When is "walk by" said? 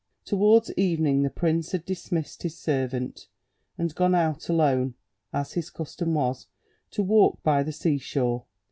7.03-7.61